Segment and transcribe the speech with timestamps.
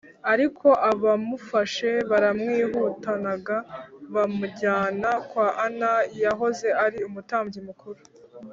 [0.33, 3.57] ariko abamufashe baramwihutanaga
[4.13, 5.89] bamujyana kwa ana
[6.23, 8.01] wahoze ari umutambyi mukuru